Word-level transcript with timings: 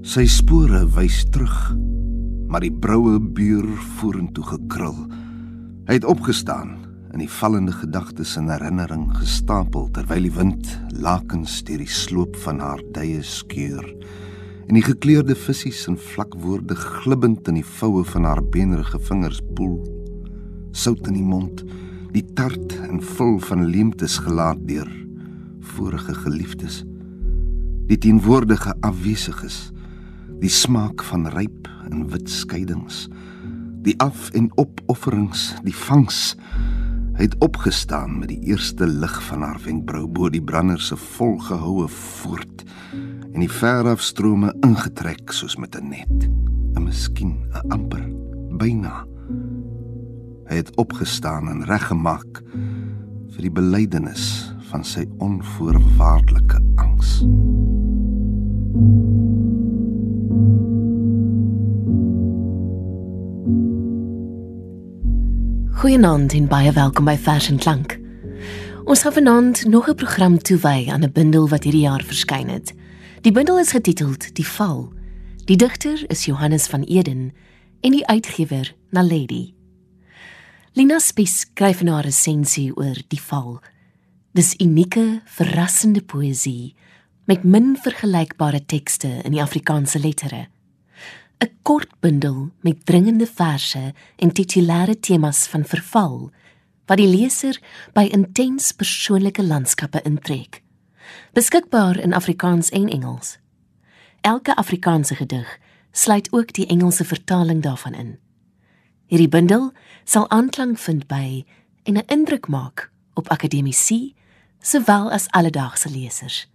Sy 0.00 0.22
spore 0.32 0.86
wys 0.94 1.26
terug, 1.28 1.74
maar 2.48 2.64
die 2.64 2.72
broue 2.72 3.18
buur 3.20 3.66
vorentoe 3.98 4.44
gekrul. 4.48 4.96
Hy 5.90 5.98
het 5.98 6.06
opgestaan 6.08 6.78
in 7.12 7.20
die 7.20 7.28
vallende 7.28 7.74
gedagtes 7.74 8.32
en 8.40 8.48
herinnering 8.48 9.10
gestapel 9.18 9.90
terwyl 9.92 10.24
die 10.24 10.32
wind 10.32 10.70
lakens 11.04 11.58
deur 11.68 11.82
die 11.82 11.90
sloop 11.90 12.38
van 12.46 12.62
haar 12.64 12.80
duie 12.94 13.20
skeur 13.26 13.84
en 14.70 14.78
die 14.78 14.84
gekleurde 14.86 15.34
visse 15.34 15.72
en 15.90 15.98
vlak 16.00 16.36
woorde 16.40 16.76
glibbend 16.78 17.48
in 17.50 17.58
die 17.58 17.66
voue 17.66 18.04
van 18.06 18.28
haar 18.28 18.40
beenrige 18.54 19.00
vingers 19.10 19.42
poel 19.58 19.80
sout 20.70 21.02
in 21.10 21.18
die 21.18 21.26
mond 21.26 21.64
die 22.14 22.24
tart 22.38 22.76
en 22.86 23.02
vol 23.18 23.36
van 23.50 23.66
leemtes 23.68 24.20
gelaat 24.22 24.62
deur 24.70 24.88
vorige 25.74 26.14
geliefdes 26.22 26.84
die 27.90 27.98
teenwoordige 27.98 28.76
afwesiges 28.86 29.58
die 30.40 30.52
smaak 30.52 31.02
van 31.10 31.28
ryp 31.34 31.68
en 31.90 32.06
wit 32.12 32.30
skeidings 32.30 33.08
die 33.84 33.96
af 34.00 34.28
en 34.36 34.50
opofferings 34.60 35.50
die 35.64 35.76
vangs 35.76 36.34
het 37.20 37.36
opgestaan 37.44 38.18
met 38.18 38.28
die 38.32 38.40
eerste 38.48 38.86
lig 38.86 39.16
van 39.28 39.42
haar 39.44 39.60
wenkbrau 39.64 40.06
bo 40.08 40.30
die 40.32 40.42
brander 40.42 40.80
se 40.80 40.96
volgehoue 40.96 41.88
voort 41.88 42.64
en 42.94 43.40
die 43.42 43.50
verafstrome 43.52 44.54
ingetrek 44.66 45.32
soos 45.32 45.56
met 45.56 45.76
'n 45.76 45.88
net 45.88 46.28
'n 46.76 46.84
miskien 46.84 47.36
'n 47.52 47.70
amper 47.70 48.04
byna. 48.58 49.06
Hy 50.48 50.56
het 50.56 50.76
opgestaan 50.76 51.48
en 51.48 51.64
reggemaak 51.64 52.42
vir 53.30 53.42
die 53.42 53.50
belydenis 53.50 54.54
van 54.70 54.84
sy 54.84 55.06
onvoorwaardelike 55.18 56.58
angs 56.76 57.20
Goeienaand 65.80 66.34
en 66.36 66.44
baie 66.44 66.68
welkom 66.76 67.06
by 67.08 67.14
Vers 67.16 67.46
en 67.48 67.56
Klank. 67.56 67.94
Ons 68.84 69.00
gaan 69.00 69.14
vanaand 69.16 69.62
nog 69.64 69.88
'n 69.88 69.94
program 69.94 70.38
toewy 70.38 70.90
aan 70.90 71.04
'n 71.04 71.12
bundel 71.12 71.48
wat 71.48 71.64
hierdie 71.64 71.88
jaar 71.88 72.04
verskyn 72.04 72.48
het. 72.48 72.74
Die 73.20 73.32
bundel 73.32 73.58
is 73.58 73.70
getiteld 73.70 74.34
Die 74.34 74.46
Val. 74.46 74.92
Die 75.44 75.56
digter 75.56 76.04
is 76.10 76.24
Johannes 76.24 76.66
van 76.66 76.82
Eden 76.82 77.32
en 77.80 77.90
die 77.90 78.06
uitgewer 78.06 78.74
Naledi. 78.90 79.54
Lina 80.72 80.98
Spies 80.98 81.38
skryf 81.38 81.82
'n 81.82 82.00
resensie 82.00 82.76
oor 82.76 82.96
Die 83.08 83.22
Val. 83.22 83.60
Dis 84.32 84.54
unieke, 84.58 85.20
verrassende 85.24 86.02
poësie 86.02 86.74
met 87.24 87.44
min 87.44 87.76
vergelykbare 87.76 88.66
tekste 88.66 89.08
in 89.22 89.30
die 89.30 89.42
Afrikaanse 89.42 89.98
lettere. 89.98 90.48
'n 91.40 91.50
Kort 91.62 92.00
bundel 92.00 92.50
met 92.60 92.86
dringende 92.86 93.26
verse 93.26 93.94
en 94.16 94.32
titulêre 94.32 95.00
temas 95.00 95.46
van 95.46 95.64
verval 95.64 96.30
wat 96.86 96.98
die 96.98 97.08
leser 97.08 97.60
by 97.92 98.08
intens 98.12 98.72
persoonlike 98.72 99.42
landskappe 99.42 100.02
intrek. 100.02 100.62
Beskikbaar 101.32 101.98
in 101.98 102.12
Afrikaans 102.12 102.68
en 102.68 102.88
Engels. 102.88 103.38
Elke 104.20 104.56
Afrikaanse 104.56 105.14
gedig 105.14 105.58
sluit 105.92 106.32
ook 106.32 106.52
die 106.52 106.66
Engelse 106.66 107.04
vertaling 107.04 107.62
daarvan 107.62 107.94
in. 107.94 108.18
Hierdie 109.06 109.28
bundel 109.28 109.72
sal 110.04 110.30
aanklank 110.30 110.78
vind 110.78 111.06
by 111.06 111.44
en 111.82 111.96
'n 111.96 112.06
indruk 112.06 112.48
maak 112.48 112.90
op 113.14 113.28
akademici 113.28 114.14
sowel 114.60 115.10
as 115.10 115.28
alledaagse 115.30 115.90
lesers. 115.90 116.48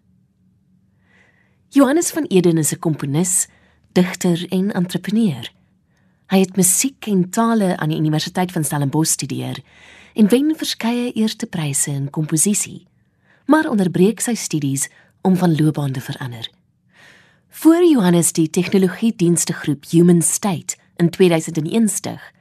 Johannes 1.70 2.12
van 2.12 2.24
Eden 2.24 2.58
is 2.58 2.72
'n 2.72 2.80
komponis, 2.80 3.48
digter 3.96 4.46
en 4.50 4.74
entrepreneur. 4.74 5.52
Hy 6.28 6.40
het 6.42 6.58
musiek 6.60 7.08
en 7.08 7.30
tale 7.30 7.78
aan 7.78 7.94
die 7.94 7.98
Universiteit 7.98 8.52
van 8.52 8.64
Stellenbosch 8.64 9.12
studeer 9.16 9.62
en 10.14 10.28
wen 10.32 10.52
verskeie 10.58 11.14
eerste 11.14 11.48
pryse 11.48 11.92
in 11.92 12.10
komposisie, 12.10 12.88
maar 13.46 13.70
onderbreek 13.72 14.20
sy 14.20 14.36
studies 14.36 14.90
om 15.22 15.38
van 15.40 15.56
loopbaan 15.56 15.96
te 15.96 16.04
verander. 16.04 16.50
Voor 17.50 17.84
Johannes 17.88 18.34
die 18.36 18.50
tegnologiedienste 18.50 19.54
groep 19.54 19.88
Human 19.90 20.22
State 20.22 20.76
in 21.00 21.10
2001 21.10 21.90
stig, 21.90 22.32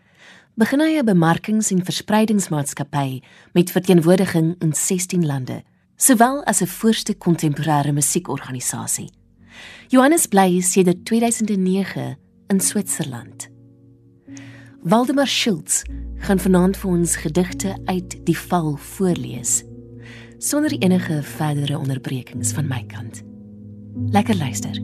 begin 0.54 0.80
hy 0.80 0.98
'n 0.98 1.04
bemarkings- 1.04 1.70
en 1.70 1.84
verspreidingsmaatskappy 1.84 3.20
met 3.52 3.70
verteenwoordiging 3.70 4.54
in 4.58 4.72
16 4.74 5.26
lande, 5.26 5.62
sowel 5.96 6.44
as 6.44 6.60
'n 6.60 6.66
voorste 6.66 7.14
kontemporêre 7.14 7.92
musiekorganisasie. 7.92 9.10
Johannes 9.88 10.26
bly 10.26 10.60
sedert 10.60 11.04
2009 11.04 12.16
in 12.48 12.60
Switserland. 12.60 13.48
Waldemar 14.82 15.26
Schultz 15.26 15.82
gaan 16.24 16.40
vanaand 16.40 16.76
vir 16.76 16.90
ons 16.90 17.16
gedigte 17.16 17.76
uit 17.84 18.18
die 18.24 18.38
val 18.38 18.76
voorlees 18.76 19.62
sonder 20.44 20.72
enige 20.78 21.22
verdere 21.22 21.78
onderbrekings 21.78 22.52
van 22.52 22.66
my 22.68 22.84
kant. 22.86 23.22
Lekker 24.12 24.36
luister. 24.36 24.82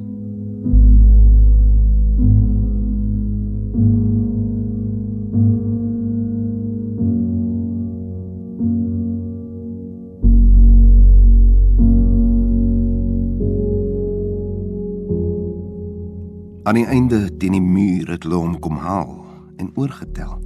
Aan 16.71 16.77
die 16.77 16.87
einde 16.87 17.37
teen 17.43 17.57
die 17.57 17.65
muur 17.67 18.13
het 18.13 18.23
hulle 18.23 18.39
hom 18.39 18.53
kom 18.63 18.77
haal 18.79 19.17
en 19.59 19.73
oorgetel. 19.75 20.37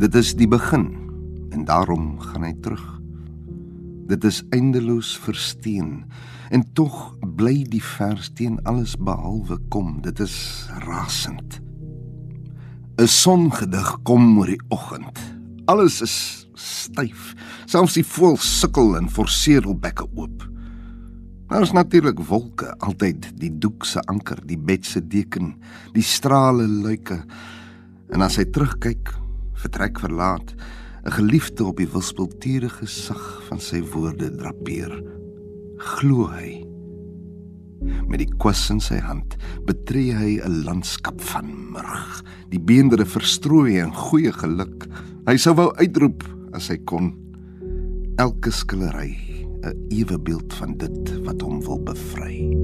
Dit 0.00 0.14
is 0.16 0.30
die 0.32 0.46
begin 0.48 0.86
en 1.52 1.66
daarom 1.68 2.14
gaan 2.22 2.46
hy 2.46 2.54
terug. 2.64 2.86
Dit 4.08 4.24
is 4.24 4.38
eindeloos 4.56 5.10
versteen 5.26 6.06
en 6.56 6.64
tog 6.72 6.96
bly 7.36 7.66
die 7.68 7.82
vers 7.84 8.30
teen 8.32 8.56
alles 8.64 8.96
behalwe 8.96 9.60
kom. 9.68 9.98
Dit 10.00 10.24
is 10.24 10.38
rasend. 10.88 11.60
'n 12.96 13.04
Songedig 13.04 13.92
kom 14.08 14.38
oor 14.38 14.48
die 14.56 14.62
oggend. 14.72 15.20
Alles 15.68 16.00
is 16.00 16.48
styf. 16.56 17.34
Selfs 17.66 18.00
die 18.00 18.08
voël 18.08 18.40
sukkel 18.40 18.96
en 18.96 19.12
forceer 19.12 19.68
hul 19.68 19.76
bekke 19.76 20.08
oop. 20.16 20.48
Daar 21.46 21.62
is 21.62 21.72
natuurlik 21.72 22.18
wolke, 22.26 22.72
altyd 22.82 23.28
die 23.38 23.52
doek 23.62 23.84
se 23.86 24.00
anker, 24.10 24.40
die 24.50 24.58
bed 24.58 24.82
se 24.84 24.98
deken, 24.98 25.52
die 25.94 26.02
strale 26.02 26.66
luike. 26.66 27.20
En 28.10 28.24
as 28.26 28.38
hy 28.40 28.48
terugkyk, 28.50 29.12
vertrek 29.62 30.00
verlaat, 30.02 30.54
'n 31.06 31.14
geliefde 31.14 31.64
op 31.64 31.76
die 31.78 31.86
wispelture 31.86 32.68
gesig 32.68 33.22
van 33.48 33.60
sy 33.60 33.78
woorde 33.94 34.30
drapeer, 34.34 34.90
glo 35.78 36.26
hy. 36.26 36.66
Met 38.08 38.18
die 38.18 38.32
kwis 38.38 38.70
in 38.70 38.80
sy 38.80 38.98
hand 38.98 39.36
betree 39.66 40.18
hy 40.18 40.40
'n 40.42 40.64
landskap 40.64 41.20
van 41.20 41.70
murg, 41.70 42.24
die 42.50 42.58
beendere 42.60 43.06
verstrooi 43.06 43.78
en 43.78 43.94
goeie 43.94 44.32
geluk. 44.32 44.88
Hy 45.26 45.36
sou 45.36 45.54
wou 45.54 45.70
uitroep 45.78 46.24
as 46.52 46.68
hy 46.68 46.78
kon 46.84 47.14
elke 48.18 48.50
skillery 48.50 49.35
'n 49.66 49.86
ewebeeld 49.88 50.54
van 50.54 50.76
dit 50.76 51.22
wat 51.24 51.40
hom 51.40 51.62
wil 51.62 51.82
bevry. 51.82 52.56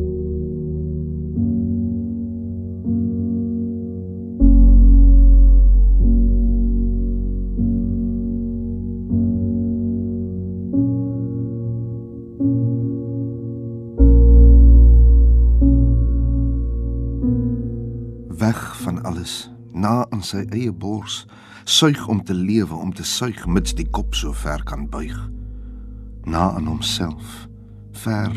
weg 18.43 18.77
van 18.77 19.03
alles 19.03 19.51
na 19.73 20.07
in 20.11 20.23
sy 20.23 20.41
eie 20.51 20.73
bors 20.73 21.27
suig 21.65 22.09
om 22.09 22.25
te 22.25 22.35
lewe 22.35 22.75
om 22.75 22.95
te 22.95 23.05
suig 23.05 23.47
mits 23.47 23.75
die 23.75 23.87
kop 23.91 24.15
so 24.15 24.33
ver 24.33 24.63
kan 24.67 24.89
buig 24.91 25.15
na 26.27 26.51
aan 26.51 26.67
homself, 26.67 27.49
ver 27.93 28.33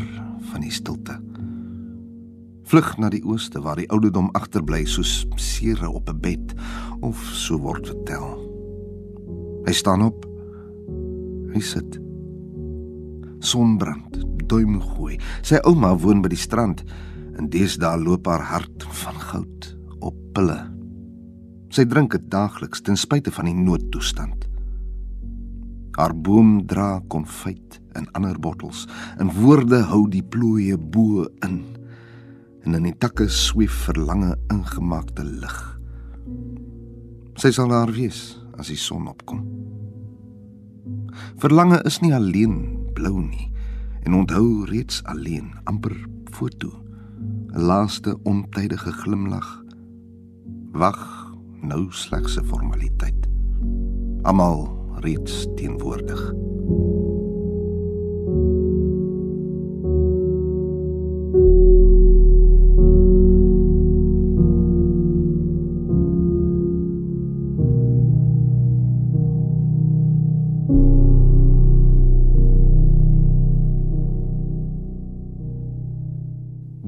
van 0.50 0.60
die 0.60 0.72
stilte. 0.72 1.18
Vlug 2.66 2.96
na 2.98 3.10
die 3.12 3.22
ooste 3.22 3.60
waar 3.62 3.78
die 3.78 3.90
ouderdom 3.94 4.32
agterbly 4.34 4.84
soos 4.90 5.26
sere 5.36 5.88
op 5.88 6.08
'n 6.10 6.20
bed 6.20 6.54
of 7.00 7.22
so 7.32 7.58
word 7.58 7.86
vertel. 7.86 8.34
Hy 9.66 9.72
staan 9.72 10.02
op. 10.02 10.26
Hy 11.52 11.60
sit. 11.60 11.98
Sonbrand, 13.38 14.24
duim 14.46 14.80
gooi. 14.80 15.18
Sy 15.42 15.58
ouma 15.62 15.96
woon 15.98 16.22
by 16.22 16.28
die 16.28 16.40
strand 16.40 16.84
en 17.36 17.50
deesdae 17.50 17.98
loop 17.98 18.26
haar 18.26 18.42
hart 18.42 18.86
van 19.02 19.20
goud 19.20 19.76
op 20.00 20.14
pille. 20.32 20.58
Sy 21.68 21.84
drink 21.84 22.12
dit 22.12 22.30
daagliks 22.30 22.80
ten 22.80 22.96
spyte 22.96 23.30
van 23.30 23.44
die 23.44 23.54
noodtoestand. 23.54 24.45
Haar 25.96 26.12
boom 26.14 26.66
dra 26.66 27.00
konfyt 27.08 27.80
in 27.96 28.08
ander 28.12 28.38
bottels 28.38 28.84
en 29.18 29.32
woorde 29.32 29.80
hou 29.88 30.04
die 30.08 30.22
plooie 30.22 30.76
bo 30.76 31.24
in. 31.46 31.76
en 32.66 32.74
in 32.74 32.88
die 32.88 32.96
takke 32.98 33.28
sweef 33.30 33.84
verlange 33.86 34.32
ingemaakte 34.50 35.22
lig. 35.22 35.58
Sy 37.38 37.52
sal 37.54 37.70
daar 37.70 37.92
wees 37.94 38.40
as 38.58 38.72
die 38.72 38.80
son 38.80 39.06
opkom. 39.06 39.44
Verlange 41.38 41.78
is 41.86 42.00
nie 42.02 42.10
alleen 42.16 42.56
blou 42.96 43.20
nie 43.20 43.52
en 44.06 44.18
onthou 44.18 44.66
reeds 44.70 45.02
alleen 45.12 45.52
amper 45.70 45.94
foto 46.34 46.72
'n 47.54 47.62
laaste 47.70 48.16
ontydige 48.24 48.92
glimlag 48.92 49.48
wag 50.72 51.00
nou 51.62 51.88
slegs 51.90 52.36
'n 52.38 52.44
formaliteit 52.44 53.28
almal 54.22 54.75
reeds 55.06 55.46
teenwoordig 55.54 56.20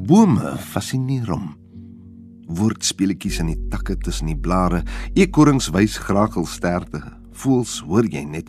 Bome 0.09 0.55
fascineer 0.57 1.29
hom. 1.29 1.51
Woordspeletjies 2.49 3.43
in 3.43 3.51
die 3.53 3.59
takke 3.69 3.99
tussen 4.01 4.31
die 4.31 4.39
blare, 4.41 4.81
eekorings 5.13 5.69
wys 5.75 5.99
grakelsterte. 6.01 7.18
Voels 7.39 7.77
hoor 7.87 8.07
jy 8.11 8.25
net, 8.27 8.49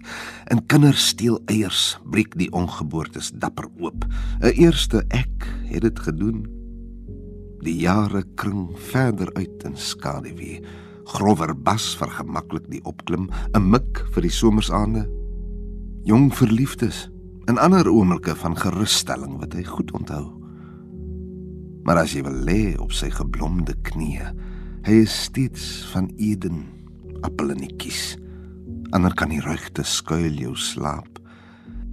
en 0.49 0.63
kinders 0.71 1.11
steel 1.11 1.37
eiers, 1.51 1.99
breek 2.09 2.33
die 2.39 2.49
ongeboortes 2.57 3.29
dapper 3.37 3.67
oop. 3.77 4.05
'n 4.41 4.53
Eerste 4.57 5.03
ek 5.09 5.45
het 5.69 5.81
dit 5.81 5.99
gedoen. 5.99 6.47
Die 7.61 7.75
jare 7.85 8.23
kring 8.35 8.71
verder 8.91 9.29
uit 9.35 9.63
in 9.63 9.77
skaduwee. 9.77 10.63
Grower 11.05 11.53
bas 11.53 11.95
vergemaklik 11.97 12.65
die 12.69 12.81
opklim, 12.83 13.29
'n 13.53 13.69
mik 13.69 14.05
vir 14.13 14.21
die 14.21 14.33
somersaande. 14.33 15.05
Jong 16.03 16.33
verliefdes, 16.33 17.09
en 17.45 17.57
ander 17.57 17.89
oomblikke 17.89 18.35
van 18.35 18.57
gerusstelling 18.57 19.37
wat 19.39 19.53
hy 19.53 19.63
goed 19.63 19.91
onthou. 19.91 20.25
Maar 21.83 21.97
as 21.97 22.13
jy 22.13 22.23
wil 22.23 22.43
lê 22.45 22.77
op 22.77 22.91
sy 22.91 23.09
geblomde 23.09 23.73
knieë, 23.81 24.33
hy 24.85 24.91
is 24.91 25.23
steeds 25.23 25.85
van 25.91 26.11
Eden, 26.17 26.65
appel 27.21 27.49
en 27.49 27.77
kies. 27.77 28.17
Ander 28.89 29.13
kan 29.13 29.29
die 29.29 29.41
ruigte 29.41 29.83
skuil 29.85 30.39
jou 30.41 30.55
slaap. 30.57 31.19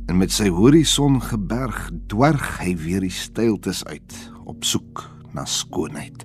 En 0.08 0.16
met 0.16 0.32
sy 0.32 0.46
horison 0.48 1.18
geberg 1.20 1.90
dwerg 2.08 2.46
hy 2.62 2.72
weer 2.80 3.04
die 3.04 3.12
steiltes 3.12 3.82
uit 3.84 4.16
op 4.48 4.64
soek 4.64 5.02
na 5.36 5.44
skoonheid. 5.44 6.24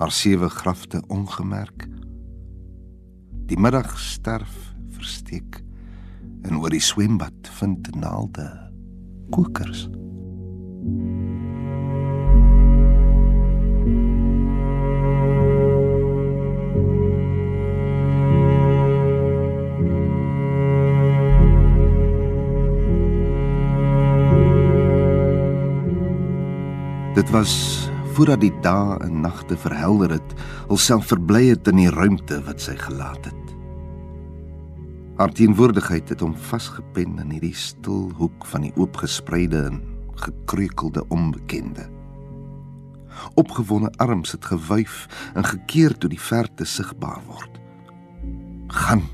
Haar 0.00 0.10
sewe 0.10 0.48
grafte 0.50 1.02
ongemerk. 1.14 1.86
Die 3.46 3.60
middag 3.60 3.92
sterf 4.00 4.74
versteek 4.96 5.60
en 6.42 6.58
oor 6.58 6.74
die 6.74 6.82
swembad 6.82 7.52
vind 7.60 7.92
naalde 7.94 8.48
kokers. 9.30 9.86
Dit 27.24 27.32
was 27.32 27.88
voordat 28.12 28.42
die 28.42 28.52
dae 28.60 28.98
en 29.00 29.22
nagte 29.24 29.56
verhelder 29.56 30.10
het, 30.12 30.32
alself 30.68 31.06
verbly 31.08 31.46
het 31.48 31.70
in 31.70 31.78
die 31.80 31.88
ruimte 31.88 32.36
wat 32.44 32.60
sy 32.60 32.74
gelaat 32.76 33.24
het. 33.24 33.54
Haar 35.16 35.32
teenwoordigheid 35.32 36.12
het 36.12 36.20
hom 36.20 36.34
vasgepen 36.50 37.16
in 37.22 37.32
hierdie 37.32 37.54
stil 37.56 38.10
hoek 38.18 38.44
van 38.50 38.66
die 38.66 38.74
oopgespreide 38.76 39.62
en 39.70 39.80
gekreukelde 40.20 41.06
onbekende. 41.08 41.86
Opgewonde 43.40 43.88
arms 44.04 44.36
het 44.36 44.44
gewuif 44.52 45.08
en 45.32 45.48
gekeer 45.48 45.96
toe 45.96 46.12
die 46.12 46.20
verte 46.20 46.68
sigbaar 46.68 47.24
word. 47.24 47.56
Gaan. 48.84 49.08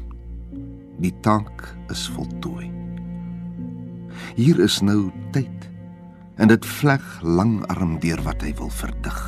Die 0.99 1.15
taak 1.23 1.71
is 1.95 2.09
voltooi. 2.19 2.73
Hier 4.35 4.59
is 4.67 4.83
nou 4.83 5.13
tyd 5.31 5.60
en 6.41 6.49
dit 6.49 6.67
vleg 6.81 7.05
langarm 7.23 7.99
deur 8.01 8.21
wat 8.25 8.41
hy 8.45 8.55
wil 8.57 8.73
verdig. 8.73 9.19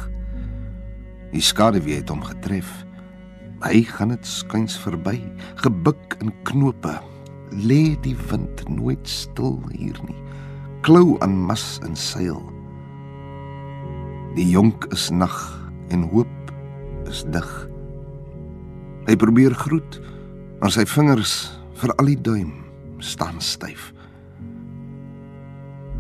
Die 1.33 1.45
skaduwee 1.45 2.01
het 2.01 2.11
hom 2.13 2.23
getref. 2.25 2.71
Hy 3.63 3.83
gaan 3.89 4.15
dit 4.15 4.27
skuins 4.27 4.75
verby, 4.81 5.19
gebuk 5.61 6.17
in 6.25 6.33
knope. 6.49 6.97
Lê 7.53 7.95
die 8.05 8.17
wind 8.31 8.65
nooit 8.69 9.05
stil 9.09 9.61
hier 9.77 9.99
nie. 10.09 10.19
Klou 10.83 11.19
aan 11.25 11.37
mas 11.37 11.77
en 11.85 11.97
seil. 11.97 12.41
Die 14.37 14.49
jonk 14.49 14.89
is 14.97 15.11
nag 15.13 15.37
en 15.93 16.09
hoop 16.15 16.53
is 17.11 17.23
dig. 17.29 17.51
Hy 19.05 19.17
probeer 19.21 19.55
groet, 19.67 20.01
maar 20.63 20.73
sy 20.73 20.87
vingers 20.89 21.53
vir 21.83 21.93
al 21.99 22.09
die 22.09 22.21
duim 22.25 22.55
staan 23.05 23.41
styf. 23.43 23.91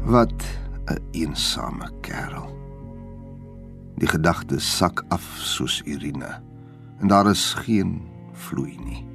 Wat 0.09 0.49
'n 0.87 0.99
eensame 1.13 1.91
kerel. 2.01 2.49
Die 3.97 4.09
gedagte 4.09 4.61
sak 4.61 5.05
af 5.09 5.23
soos 5.37 5.83
urine 5.87 6.41
en 7.01 7.09
daar 7.09 7.31
is 7.31 7.55
geen 7.55 8.01
vloei 8.33 8.79
nie. 8.85 9.07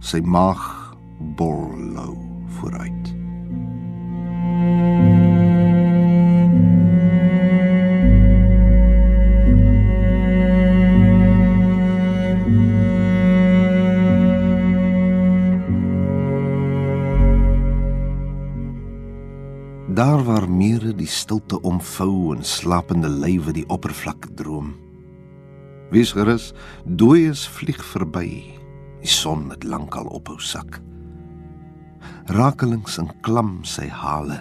Sy 0.00 0.20
maag 0.20 0.96
bol 1.36 1.72
lou 1.94 2.16
vooruit. 2.46 3.14
daar 4.60 5.13
die 21.04 21.12
stilte 21.12 21.58
omvou 21.68 22.32
en 22.32 22.44
slapende 22.46 23.10
lywe 23.12 23.52
die 23.58 23.66
oppervlak 23.72 24.30
droom. 24.38 24.72
Wees 25.92 26.14
gerus, 26.16 26.52
dooies 26.84 27.44
vlieg 27.58 27.80
verby. 27.92 28.28
Die 29.02 29.10
son 29.12 29.50
het 29.52 29.66
lankal 29.68 30.08
ophou 30.16 30.38
sak. 30.40 30.80
Rakelings 32.32 32.96
en 33.02 33.10
klam 33.26 33.58
sy 33.68 33.90
hale. 33.92 34.40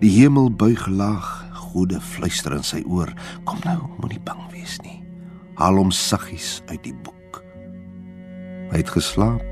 Die 0.00 0.14
hemel 0.14 0.48
buig 0.48 0.86
laag, 0.88 1.28
goeie 1.68 2.00
fluister 2.00 2.56
in 2.56 2.64
sy 2.64 2.80
oor. 2.88 3.12
Kom 3.44 3.60
nou, 3.66 3.82
moenie 3.98 4.22
bang 4.24 4.40
wees 4.54 4.78
nie. 4.86 5.02
Haal 5.60 5.76
hom 5.76 5.92
saggies 5.92 6.62
uit 6.70 6.80
die 6.86 6.96
boek. 7.04 7.42
Hy 8.72 8.80
het 8.80 8.94
geslaap. 8.96 9.44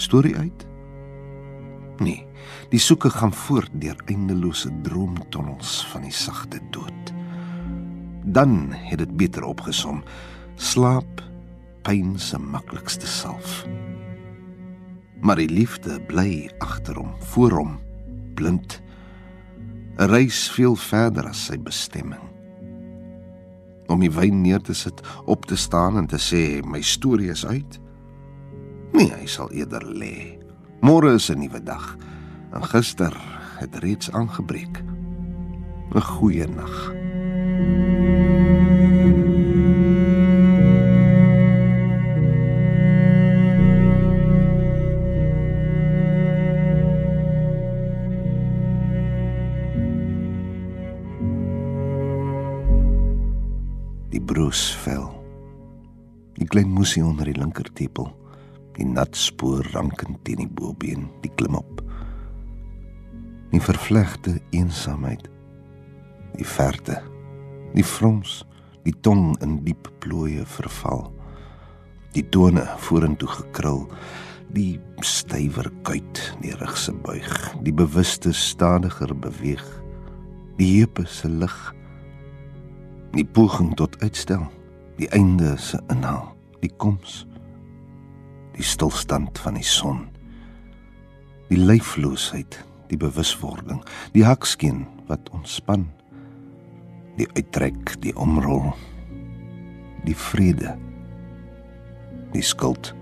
Storie 0.00 0.38
uit. 0.40 0.64
Nee, 2.00 2.24
die 2.70 2.80
soeke 2.80 3.10
gaan 3.10 3.32
voort 3.32 3.72
deur 3.82 3.98
eindelose 4.06 4.70
droomtonnels 4.84 5.80
van 5.90 6.04
die 6.06 6.14
sagte 6.14 6.60
dood. 6.70 7.12
Dan 8.24 8.70
het 8.72 8.98
dit 8.98 9.16
beter 9.16 9.44
opgesom. 9.44 10.02
Slaap 10.54 11.22
pyn 11.82 12.18
se 12.18 12.38
maklikste 12.38 13.06
salf. 13.06 13.64
Maar 15.20 15.40
die 15.40 15.50
liefde 15.50 15.98
bly 16.08 16.50
agter 16.58 16.96
hom, 17.00 17.14
voor 17.32 17.56
hom, 17.58 17.78
blind. 18.34 18.80
'n 19.98 20.08
Reis 20.08 20.48
veel 20.50 20.76
verder 20.76 21.28
as 21.28 21.44
sy 21.46 21.58
bestemming. 21.58 22.22
Om 23.88 24.00
die 24.00 24.12
wyn 24.12 24.40
neer 24.40 24.60
te 24.60 24.74
sit, 24.74 25.02
op 25.26 25.44
te 25.46 25.56
staan 25.56 25.98
en 25.98 26.06
te 26.06 26.16
sê 26.16 26.62
my 26.64 26.80
storie 26.80 27.30
is 27.30 27.44
uit. 27.46 27.80
Nee, 28.92 29.12
hy 29.12 29.26
sal 29.26 29.50
eerder 29.52 29.84
lê 29.84 30.40
Môre 30.80 31.12
is 31.14 31.28
'n 31.28 31.38
nuwe 31.38 31.60
dag. 31.62 31.96
En 32.50 32.64
gister 32.64 33.16
het 33.58 33.76
reeds 33.76 34.12
aangebreek. 34.12 34.82
'n 35.94 36.00
Goeie 36.00 36.46
nag. 36.46 36.92
Die 54.08 54.22
broos 54.22 54.76
vel. 54.76 55.10
Die 56.34 56.46
klein 56.46 56.72
musie 56.72 57.04
onder 57.04 57.24
die 57.24 57.38
linkertepel 57.38 58.18
die 58.80 58.88
nat 58.88 59.16
spoor 59.16 59.66
rankend 59.74 60.22
teen 60.24 60.40
die 60.40 60.48
bobeen, 60.48 61.08
die 61.20 61.32
klim 61.36 61.58
op. 61.58 61.82
Die 63.50 63.60
vervlegte 63.60 64.40
eensaamheid, 64.50 65.28
die 66.38 66.46
verte, 66.46 67.02
die 67.74 67.84
frons, 67.84 68.44
Die 68.84 68.96
tong 69.04 69.36
in 69.44 69.58
diep 69.64 69.90
plooie 70.00 70.46
verval. 70.48 71.04
Die 72.16 72.24
tone 72.32 72.64
vorentoe 72.80 73.28
gekrul. 73.28 73.84
Die 74.50 74.80
stywer 75.06 75.68
kuit, 75.86 76.20
die 76.42 76.54
rug 76.58 76.72
se 76.80 76.94
buig, 77.04 77.28
die 77.62 77.74
bewuste 77.76 78.32
stadiger 78.34 79.12
beweeg. 79.14 79.62
Die 80.58 80.80
heupe 80.80 81.04
se 81.06 81.28
lig. 81.28 81.54
Die 83.14 83.24
poging 83.24 83.74
tot 83.76 84.00
uitstel, 84.02 84.46
die 84.98 85.10
einde 85.14 85.56
se 85.58 85.78
inhaal, 85.92 86.32
die 86.64 86.72
koms. 86.82 87.26
Die 88.56 88.64
stilstand 88.64 89.38
van 89.44 89.60
die 89.60 89.66
son. 89.66 90.06
Die 91.50 91.60
leefloosheid, 91.60 92.58
die 92.90 92.98
bewuswording, 92.98 93.80
die 94.14 94.26
hakskeen 94.26 94.84
wat 95.08 95.30
ontspan 95.34 95.88
die 97.20 97.28
uittrek, 97.36 97.96
die 98.00 98.14
omrol, 98.16 98.70
die 100.06 100.16
vrede, 100.16 100.76
die 102.34 102.44
skuld. 102.44 102.94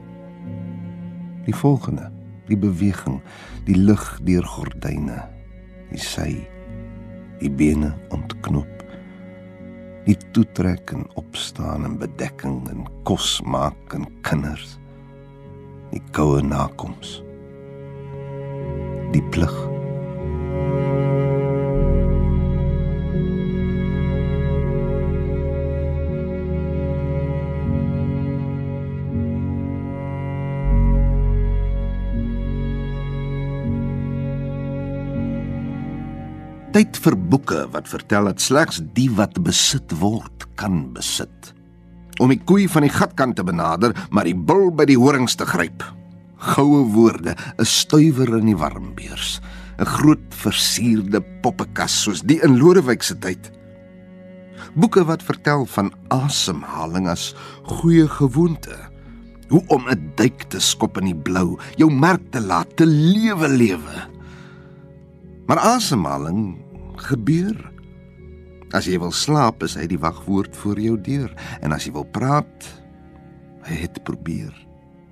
Die 1.46 1.54
volgende, 1.56 2.10
die 2.48 2.58
beweging, 2.58 3.20
die 3.68 3.76
lig 3.76 4.04
deur 4.26 4.44
gordyne, 4.56 5.22
die 5.92 6.02
sy, 6.02 6.32
die 7.40 7.52
bene 7.52 7.94
ontknop. 8.14 8.74
Die 10.08 10.16
toetrek 10.32 10.94
en 10.96 11.04
opstaan 11.20 11.84
en 11.84 11.98
bedekking 12.00 12.62
en 12.72 12.86
kos 13.08 13.38
maak 13.44 13.96
en 13.96 14.08
kinders. 14.24 14.78
Die 15.92 16.02
koue 16.16 16.40
nakoms. 16.44 17.18
Die 19.12 19.24
plig. 19.32 19.67
Tyd 36.78 36.98
vir 37.02 37.16
boeke 37.18 37.64
wat 37.72 37.88
vertel 37.90 38.28
dat 38.28 38.42
slegs 38.42 38.76
die 38.94 39.08
wat 39.18 39.34
besit 39.42 39.90
word 39.98 40.44
kan 40.60 40.92
besit. 40.94 41.48
Om 42.22 42.30
die 42.30 42.38
koei 42.38 42.68
van 42.70 42.84
die 42.86 42.92
gatkant 42.94 43.34
te 43.38 43.42
benader, 43.46 43.96
maar 44.14 44.28
die 44.28 44.36
bul 44.36 44.68
by 44.70 44.86
die 44.86 44.98
horings 44.98 45.34
te 45.38 45.46
gryp. 45.48 45.82
Goue 46.54 46.84
woorde, 46.94 47.34
'n 47.58 47.66
stuiwer 47.66 48.38
in 48.38 48.46
die 48.46 48.58
warmbeurs, 48.58 49.40
'n 49.78 49.86
groot 49.86 50.34
versierde 50.42 51.20
poppekas 51.42 51.94
soos 52.02 52.22
die 52.26 52.40
in 52.42 52.58
Lodewyk 52.58 53.02
se 53.02 53.14
tyd. 53.18 53.50
Boeke 54.74 55.04
wat 55.06 55.22
vertel 55.22 55.66
van 55.66 55.92
asemhaling 56.14 57.08
as 57.08 57.34
goeie 57.62 58.08
gewoonte. 58.08 58.74
Hoe 59.48 59.62
om 59.68 59.88
'n 59.88 60.12
duik 60.14 60.50
te 60.50 60.60
skop 60.60 60.98
in 60.98 61.04
die 61.04 61.22
blou, 61.22 61.58
jou 61.76 61.90
merk 61.90 62.30
te 62.30 62.40
laat 62.40 62.76
te 62.76 62.86
lewe 62.86 63.48
lewe. 63.48 63.96
Maar 65.46 65.58
asemhaling 65.58 66.58
gebeur. 66.96 67.72
As 68.70 68.84
jy 68.84 68.98
wil 68.98 69.12
slaap, 69.12 69.62
is 69.62 69.74
hy 69.74 69.86
die 69.86 69.98
wagwoord 69.98 70.56
voor 70.56 70.80
jou 70.80 71.00
deur 71.00 71.32
en 71.62 71.72
as 71.72 71.84
jy 71.84 71.92
wil 71.92 72.04
praat, 72.04 72.82
hy 73.62 73.74
het 73.74 74.04
probeer. 74.04 74.52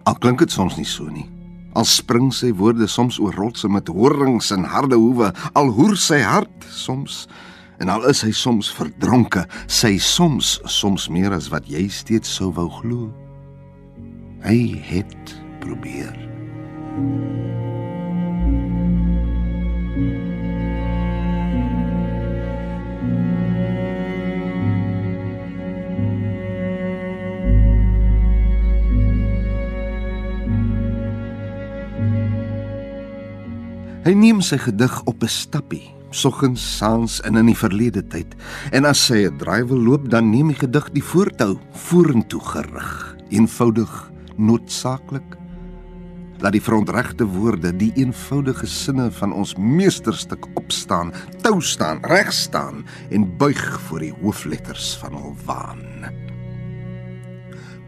Al 0.04 0.14
klink 0.14 0.38
dit 0.38 0.50
soms 0.50 0.76
nie 0.76 0.84
so 0.84 1.08
nie. 1.08 1.35
Al 1.76 1.84
spring 1.84 2.30
sy 2.32 2.54
woorde 2.56 2.88
soms 2.88 3.18
oor 3.20 3.36
rotse 3.36 3.68
met 3.68 3.90
horings 3.92 4.48
en 4.54 4.64
harde 4.64 4.96
hoewe, 4.96 5.28
al 5.52 5.68
hoer 5.76 5.96
sy 6.00 6.22
hart 6.24 6.64
soms 6.72 7.26
en 7.84 7.92
al 7.92 8.06
is 8.08 8.22
hy 8.24 8.32
soms 8.32 8.70
verdronke, 8.72 9.42
sy 9.68 9.98
soms 10.00 10.56
soms 10.72 11.10
meer 11.12 11.36
as 11.36 11.50
wat 11.52 11.68
jy 11.68 11.84
steeds 11.92 12.32
sou 12.38 12.48
wou 12.56 12.70
glo. 12.78 13.10
Hy 14.46 14.80
het 14.88 15.36
probeer. 15.60 16.16
Hy 34.06 34.12
neem 34.14 34.38
sy 34.38 34.54
gedig 34.62 34.92
op 35.10 35.24
'n 35.24 35.28
stappie, 35.28 35.90
soggens, 36.14 36.62
saans 36.78 37.20
en 37.26 37.34
in 37.36 37.46
die 37.46 37.58
verlede 37.58 38.06
tyd. 38.06 38.36
En 38.70 38.84
as 38.84 39.08
hy 39.08 39.26
'n 39.26 39.36
draai 39.38 39.66
wil 39.66 39.82
loop, 39.82 40.10
dan 40.10 40.30
neem 40.30 40.48
die 40.48 40.58
gedig 40.58 40.90
die 40.92 41.02
voortou, 41.02 41.58
vorentoe 41.72 42.40
gerig, 42.40 43.16
eenvoudig, 43.30 44.12
noodsaaklik. 44.36 45.36
Laat 46.38 46.52
die 46.52 46.62
verontregte 46.62 47.24
woorde, 47.24 47.76
die 47.76 47.92
eenvoudige 47.96 48.66
sinne 48.66 49.10
van 49.10 49.32
ons 49.32 49.56
meesterstuk 49.56 50.46
opstaan, 50.54 51.12
tou 51.42 51.60
staan, 51.60 51.98
reg 52.02 52.32
staan 52.32 52.86
en 53.10 53.36
buig 53.36 53.80
voor 53.80 53.98
die 53.98 54.14
hoofletters 54.22 54.96
van 54.96 55.12
hul 55.12 55.36
waan. 55.44 55.82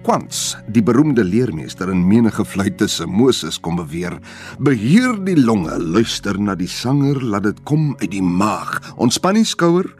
Quants, 0.09 0.55
die 0.73 0.81
beroemde 0.81 1.21
leermeester 1.21 1.91
in 1.93 1.99
menige 2.09 2.41
fluite 2.49 2.87
se 2.88 3.05
Moses 3.05 3.59
kom 3.61 3.77
beweer, 3.77 4.15
beheer 4.57 5.19
die 5.27 5.35
longe, 5.37 5.75
luister 5.77 6.38
na 6.41 6.55
die 6.57 6.71
sanger, 6.73 7.21
laat 7.21 7.45
dit 7.45 7.59
kom 7.69 7.91
uit 8.00 8.09
die 8.15 8.23
maag. 8.25 8.71
Ontspan 8.97 9.37
die 9.37 9.45
skouer 9.45 9.91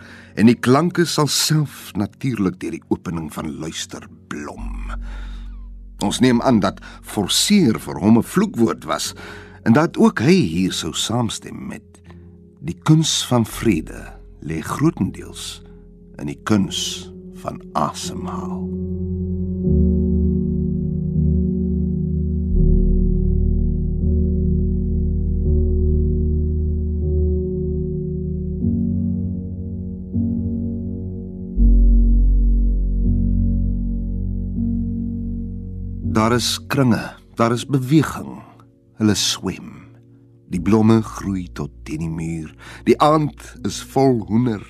en 0.41 0.49
die 0.49 0.57
klanke 0.57 1.05
sal 1.05 1.29
self 1.29 1.91
natuurlik 1.93 2.57
deur 2.57 2.79
die 2.79 2.89
opening 2.89 3.29
van 3.37 3.53
luister 3.61 4.07
blom. 4.33 4.95
Ons 6.01 6.23
neem 6.25 6.41
aan 6.41 6.63
dat 6.65 6.81
forceer 7.05 7.77
vir 7.77 8.01
hom 8.01 8.17
'n 8.17 8.25
vloekwoord 8.25 8.89
was 8.89 9.13
en 9.69 9.77
dat 9.77 10.01
ook 10.01 10.25
hy 10.25 10.41
hier 10.57 10.73
sou 10.73 10.95
saamstem 10.97 11.69
met 11.69 11.85
die 12.65 12.81
kuns 12.81 13.27
van 13.29 13.45
vrede 13.45 14.09
lê 14.41 14.65
grootendeels 14.65 15.61
in 16.17 16.33
die 16.33 16.41
kuns 16.45 17.13
van 17.45 17.61
asemhaal. 17.75 18.65
Daar 36.19 36.33
is 36.33 36.67
kringe, 36.67 37.15
daar 37.35 37.53
is 37.53 37.67
beweging. 37.67 38.43
Hulle 38.99 39.15
swem. 39.15 39.69
Die 40.51 40.59
blomme 40.59 40.97
groei 41.03 41.45
tot 41.55 41.71
teen 41.87 42.03
die 42.03 42.11
muur. 42.11 42.49
Die 42.89 42.97
aand 42.99 43.45
is 43.63 43.79
vol 43.93 44.25
hoender. 44.27 44.65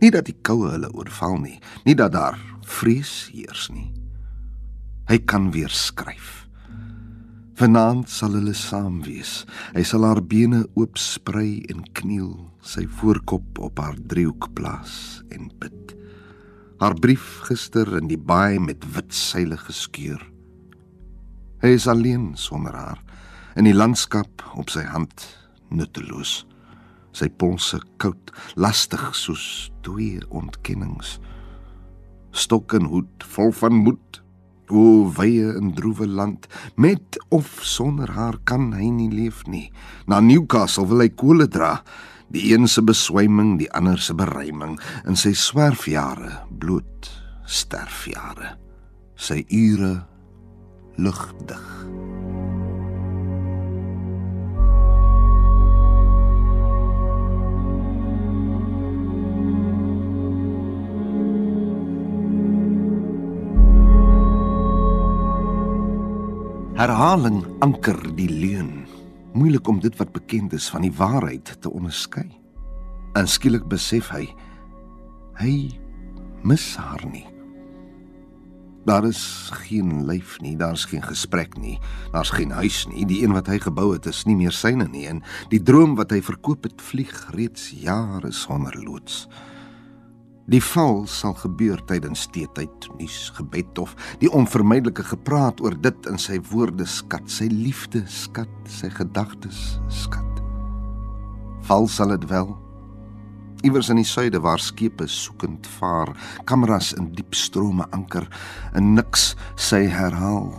Nie 0.00 0.08
dat 0.14 0.30
die 0.30 0.38
koue 0.40 0.70
hulle 0.72 0.88
oorval 0.96 1.36
nie, 1.42 1.58
nie 1.84 1.98
dat 2.00 2.16
daar 2.16 2.40
vrees 2.64 3.12
heers 3.34 3.68
nie. 3.76 3.90
Hy 5.12 5.20
kan 5.28 5.52
weer 5.52 5.68
skryf. 5.68 6.46
Vanaand 7.60 8.08
sal 8.08 8.32
hulle 8.40 8.56
saam 8.56 9.02
wees. 9.04 9.42
Hy 9.76 9.84
sal 9.84 10.08
haar 10.08 10.24
bene 10.24 10.64
oop 10.72 10.96
sprei 10.96 11.60
en 11.68 11.84
kniel, 11.92 12.38
sy 12.64 12.88
voorkop 12.88 13.60
op 13.68 13.84
haar 13.84 14.00
driehoek 14.00 14.48
plaas 14.56 15.20
en 15.28 15.52
bid 15.60 15.98
haar 16.82 16.96
brief 16.98 17.44
gister 17.46 17.86
in 17.94 18.08
die 18.10 18.18
baai 18.18 18.58
met 18.58 18.82
wit 18.96 19.14
seile 19.14 19.54
geskeur. 19.54 20.18
Hy 21.62 21.76
is 21.76 21.86
alleen 21.86 22.32
sonder 22.34 22.74
haar 22.74 22.98
in 23.54 23.68
die 23.68 23.76
landskap 23.76 24.42
op 24.58 24.72
sy 24.72 24.82
hand 24.90 25.28
nutteloos. 25.70 26.40
Sy 27.14 27.28
polse 27.38 27.78
koud, 28.02 28.32
lastig 28.58 29.04
soos 29.14 29.44
twee 29.86 30.18
ontkennings. 30.34 31.20
Stok 32.34 32.74
en 32.80 32.90
hoed 32.90 33.28
vol 33.30 33.54
van 33.60 33.78
moed. 33.84 34.18
O 34.72 35.06
wye 35.20 35.52
en 35.52 35.70
droewe 35.76 36.08
land, 36.08 36.48
met 36.74 37.20
of 37.30 37.60
sonder 37.62 38.10
haar 38.16 38.40
kan 38.48 38.72
hy 38.74 38.88
nie 38.90 39.10
leef 39.12 39.44
nie. 39.46 39.68
Na 40.10 40.18
Newcastle 40.18 40.88
wil 40.90 41.04
hy 41.04 41.12
kole 41.14 41.46
dra 41.46 41.76
die 42.32 42.52
een 42.52 42.68
se 42.68 42.82
beswyming, 42.82 43.58
die 43.60 43.70
ander 43.76 44.00
se 44.00 44.14
beruiming 44.16 44.78
in 45.08 45.18
sy 45.20 45.34
swerfjare, 45.36 46.32
bloot 46.48 47.10
sterfjare. 47.44 48.56
Sy 49.20 49.42
ure 49.52 49.98
lugdig. 50.96 51.68
Herhaling 66.82 67.44
anker 67.62 68.00
die 68.16 68.26
leuen 68.26 68.81
moeilik 69.32 69.68
om 69.68 69.80
dit 69.80 69.96
wat 69.96 70.12
bekend 70.12 70.52
is 70.52 70.68
van 70.70 70.84
die 70.84 70.92
waarheid 70.92 71.56
te 71.60 71.70
onderskei. 71.70 72.28
En 73.16 73.28
skielik 73.28 73.68
besef 73.68 74.10
hy 74.12 74.26
hy 75.40 75.54
mis 76.44 76.64
haar 76.76 77.04
nie. 77.08 77.26
Daar 78.84 79.06
is 79.06 79.50
geen 79.62 80.04
lyf 80.06 80.40
nie, 80.42 80.56
daar's 80.58 80.84
geen 80.90 81.02
gesprek 81.02 81.54
nie, 81.58 81.76
daar's 82.12 82.32
geen 82.34 82.50
huis 82.50 82.82
nie. 82.90 83.06
Die 83.06 83.22
een 83.22 83.32
wat 83.32 83.46
hy 83.46 83.60
gebou 83.62 83.92
het 83.92 84.06
is 84.10 84.24
nie 84.26 84.36
meer 84.36 84.52
syne 84.52 84.88
nie 84.90 85.06
en 85.06 85.22
die 85.54 85.62
droom 85.62 85.94
wat 85.98 86.10
hy 86.10 86.18
verkoop 86.22 86.66
het 86.66 86.82
vlieg 86.82 87.14
reeds 87.36 87.70
jare 87.78 88.32
sonder 88.34 88.74
loods. 88.82 89.28
Die 90.50 90.62
val 90.72 91.04
sal 91.06 91.36
gebeur 91.38 91.78
tydens 91.86 92.24
teetyd, 92.34 92.88
nuus, 92.98 93.28
gebed 93.36 93.78
of 93.78 93.94
die 94.18 94.30
onvermydelike 94.30 95.04
gepraat 95.12 95.62
oor 95.62 95.76
dit 95.78 96.08
in 96.10 96.18
sy 96.18 96.40
woorde 96.50 96.86
skat, 96.88 97.28
sy 97.30 97.46
liefde 97.52 98.02
skat, 98.10 98.50
sy 98.66 98.90
gedagtes 98.90 99.78
skat. 100.02 100.42
Val 101.68 101.86
sal 101.86 102.16
dit 102.16 102.26
wel 102.30 102.50
iewers 103.62 103.92
in 103.92 104.00
die 104.00 104.08
suide 104.08 104.40
waar 104.42 104.58
skepe 104.58 105.06
soekend 105.06 105.66
vaar, 105.78 106.10
kameras 106.50 106.90
in 106.98 107.12
diep 107.14 107.34
strome 107.38 107.86
anker, 107.94 108.26
en 108.74 108.94
niks 108.96 109.32
sy 109.54 109.84
herhaal, 109.86 110.50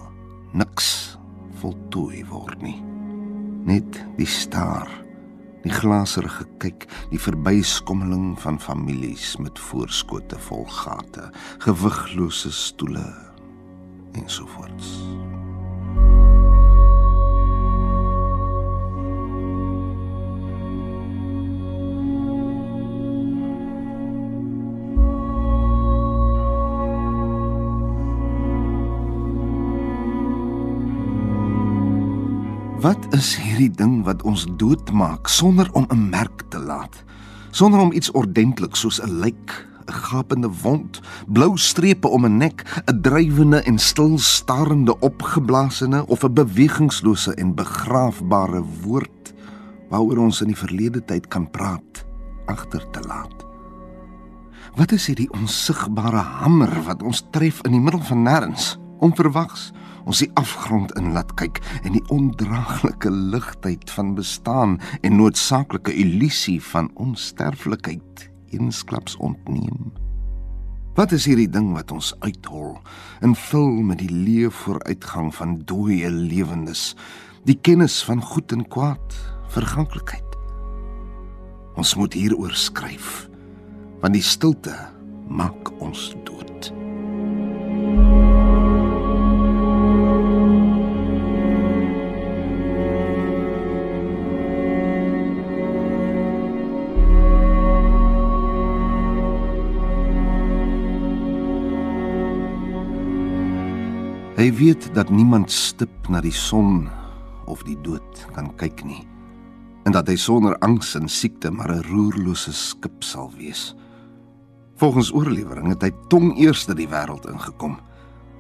niks 0.56 1.18
voltooi 1.60 2.24
word 2.32 2.64
nie. 2.64 2.78
Net 3.68 4.00
die 4.16 4.28
staar, 4.30 4.88
die 5.64 5.72
glaserige 5.74 6.46
kyk, 6.64 6.88
die 7.12 7.22
verbyskommeling 7.22 8.34
van 8.44 8.60
families 8.60 9.36
met 9.40 9.60
voorskote 9.70 10.40
vol 10.50 10.66
gate, 10.82 11.30
gewiglose 11.64 12.52
stoele 12.52 13.08
en 14.14 14.30
Wat 32.84 33.06
is 33.16 33.30
hierdie 33.40 33.72
ding 33.72 34.02
wat 34.04 34.26
ons 34.28 34.42
doodmaak 34.60 35.30
sonder 35.32 35.70
om 35.72 35.86
'n 35.88 36.10
merk 36.10 36.44
te 36.52 36.60
laat? 36.60 37.04
Sonder 37.52 37.80
om 37.80 37.92
iets 37.96 38.12
ordentlik 38.12 38.76
soos 38.76 39.00
'n 39.00 39.20
lijk, 39.24 39.68
'n 39.88 39.92
gapende 39.92 40.50
wond, 40.62 41.00
blou 41.28 41.58
strepe 41.58 42.08
om 42.08 42.26
'n 42.26 42.38
nek, 42.38 42.84
'n 42.86 43.02
drywende 43.02 43.62
en 43.62 43.78
stil 43.80 44.18
starende 44.20 45.00
opgeblaasene 45.00 46.06
of 46.08 46.24
'n 46.24 46.34
bewegingslose 46.34 47.34
en 47.34 47.56
begraafbare 47.56 48.64
woord 48.82 49.34
waaroor 49.90 50.18
ons 50.18 50.42
in 50.42 50.48
die 50.48 50.58
verlede 50.58 51.06
tyd 51.06 51.28
kan 51.28 51.50
praat 51.50 52.06
agter 52.46 52.90
te 52.92 53.00
laat. 53.08 53.46
Wat 54.76 54.92
is 54.92 55.08
hierdie 55.08 55.32
onsigbare 55.32 56.24
hamer 56.42 56.84
wat 56.84 57.04
ons 57.04 57.28
tref 57.32 57.62
in 57.62 57.72
die 57.72 57.82
middel 57.82 58.02
van 58.02 58.24
nêrens, 58.24 58.83
onverwags? 59.04 59.72
ons 60.10 60.20
die 60.24 60.30
afgrond 60.40 60.92
in 61.00 61.12
laat 61.16 61.34
kyk 61.40 61.60
en 61.84 61.96
die 61.96 62.04
ondraaglike 62.14 63.12
ligtheid 63.12 63.92
van 63.96 64.14
bestaan 64.18 64.78
en 65.02 65.18
noodsaaklike 65.20 65.94
illusie 65.96 66.60
van 66.72 66.92
onsterflikheid 67.00 68.28
eensklaps 68.54 69.16
ontneem. 69.24 69.92
Wat 70.94 71.14
is 71.16 71.26
hierdie 71.26 71.50
ding 71.50 71.72
wat 71.74 71.92
ons 71.96 72.12
uithol 72.22 72.76
en 73.26 73.34
vul 73.50 73.80
met 73.88 74.04
die 74.04 74.12
lewe 74.14 74.52
vooruitgang 74.54 75.32
van 75.34 75.58
dooie 75.66 76.12
lewendes, 76.12 76.92
die 77.50 77.58
kennis 77.58 78.04
van 78.06 78.22
goed 78.22 78.54
en 78.54 78.68
kwaad, 78.70 79.18
verganklikheid. 79.56 80.38
Ons 81.80 81.96
moet 81.98 82.14
hieroor 82.14 82.54
skryf, 82.54 83.26
want 84.04 84.14
die 84.14 84.26
stilte 84.26 84.76
maak 85.26 85.74
ons 85.82 86.12
dood. 86.28 86.83
Hy 104.44 104.50
weet 104.52 104.90
dat 104.92 105.08
niemand 105.08 105.52
stip 105.52 106.10
na 106.12 106.20
die 106.20 106.34
son 106.36 106.90
of 107.48 107.62
die 107.64 107.78
dood 107.80 108.26
kan 108.36 108.50
kyk 108.60 108.82
nie 108.84 109.06
en 109.88 109.94
dat 109.96 110.10
hy 110.12 110.18
sonder 110.20 110.58
angs 110.68 110.90
en 111.00 111.08
siekte 111.08 111.48
maar 111.48 111.72
'n 111.72 111.86
roerlose 111.88 112.52
skip 112.52 113.04
sal 113.08 113.32
wees. 113.38 113.72
Volgens 114.76 115.14
oorlewering 115.16 115.70
het 115.72 115.82
hy 115.88 115.92
tong 116.12 116.36
eers 116.36 116.66
dat 116.66 116.76
die 116.76 116.90
wêreld 116.92 117.24
ingekom. 117.32 117.78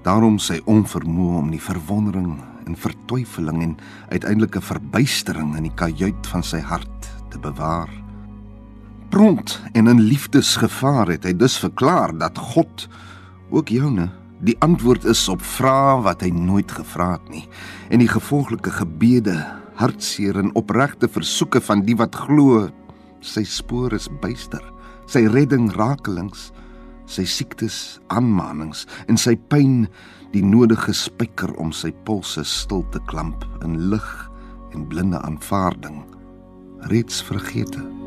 Daarom 0.04 0.40
sy 0.40 0.60
onvermoë 0.66 1.38
om 1.40 1.52
die 1.52 1.62
verwondering 1.62 2.36
en 2.66 2.76
vertwyfeling 2.76 3.62
en 3.64 3.78
uiteindelike 4.10 4.62
verbuistering 4.62 5.56
in 5.56 5.64
die 5.64 5.76
kajuit 5.76 6.28
van 6.28 6.44
sy 6.44 6.60
hart 6.60 7.08
te 7.30 7.40
bewaar. 7.40 7.90
Pront 9.10 9.62
en 9.72 9.88
in 9.88 10.02
liefdesgevaar 10.02 11.08
het 11.08 11.24
hy 11.24 11.34
dus 11.34 11.58
verklaar 11.58 12.18
dat 12.18 12.38
God 12.38 12.90
ook 13.52 13.70
joune 13.70 14.12
die 14.44 14.56
antwoord 14.60 15.06
is 15.08 15.22
op 15.32 15.42
vrae 15.56 16.00
wat 16.04 16.24
hy 16.26 16.32
nooit 16.36 16.72
gevra 16.72 17.14
het 17.16 17.30
nie 17.32 17.46
en 17.94 18.02
die 18.04 18.12
gevolglike 18.12 18.74
gebede, 18.76 19.38
hartseer 19.80 20.38
en 20.42 20.52
opregte 20.60 21.08
versoeke 21.08 21.62
van 21.64 21.86
die 21.88 21.96
wat 22.00 22.18
glo 22.26 22.68
sy 23.24 23.46
spoor 23.48 23.96
is 23.96 24.10
byster, 24.22 24.62
sy 25.08 25.24
redding 25.32 25.70
rakelings, 25.78 26.52
sy 27.08 27.24
siektes 27.28 28.02
aanmanings 28.12 28.84
en 29.08 29.20
sy 29.20 29.38
pyn 29.52 29.86
die 30.36 30.44
nodige 30.44 30.96
spyker 30.98 31.54
om 31.62 31.72
sy 31.76 31.94
polse 32.08 32.44
stil 32.48 32.84
te 32.92 33.02
klamp 33.08 33.48
in 33.64 33.80
lig 33.94 34.10
en 34.74 34.88
blinde 34.90 35.20
aanvaarding 35.24 36.02
reeds 36.92 37.22
vergete. 37.24 38.03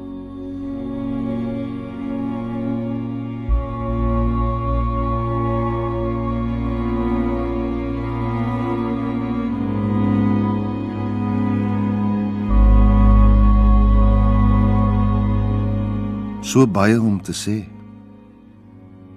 So 16.46 16.62
baie 16.62 16.94
om 17.02 17.16
te 17.18 17.32
sê. 17.34 17.56